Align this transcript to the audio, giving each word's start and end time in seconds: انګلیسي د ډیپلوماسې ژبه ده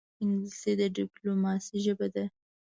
انګلیسي 0.23 0.71
د 0.79 0.81
ډیپلوماسې 0.95 1.75
ژبه 1.85 2.07
ده 2.15 2.25